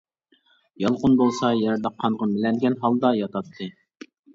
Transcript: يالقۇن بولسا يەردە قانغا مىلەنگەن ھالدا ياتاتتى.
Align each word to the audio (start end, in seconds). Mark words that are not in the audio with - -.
يالقۇن 0.83 1.19
بولسا 1.21 1.53
يەردە 1.59 1.95
قانغا 2.03 2.31
مىلەنگەن 2.35 2.83
ھالدا 2.85 3.17
ياتاتتى. 3.23 3.75